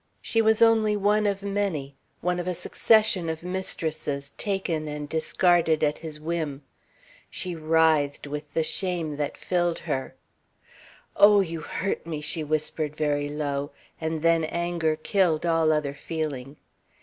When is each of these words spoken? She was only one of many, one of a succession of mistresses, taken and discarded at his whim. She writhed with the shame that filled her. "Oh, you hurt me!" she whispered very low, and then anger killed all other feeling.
She 0.19 0.41
was 0.41 0.63
only 0.63 0.97
one 0.97 1.27
of 1.27 1.43
many, 1.43 1.95
one 2.21 2.39
of 2.39 2.47
a 2.47 2.55
succession 2.55 3.29
of 3.29 3.43
mistresses, 3.43 4.31
taken 4.35 4.87
and 4.87 5.07
discarded 5.07 5.83
at 5.83 5.99
his 5.99 6.19
whim. 6.19 6.63
She 7.29 7.53
writhed 7.53 8.25
with 8.25 8.51
the 8.55 8.63
shame 8.63 9.17
that 9.17 9.37
filled 9.37 9.77
her. 9.77 10.15
"Oh, 11.15 11.41
you 11.41 11.59
hurt 11.61 12.07
me!" 12.07 12.19
she 12.19 12.43
whispered 12.43 12.95
very 12.95 13.29
low, 13.29 13.69
and 14.01 14.23
then 14.23 14.43
anger 14.45 14.95
killed 14.95 15.45
all 15.45 15.71
other 15.71 15.93
feeling. 15.93 16.57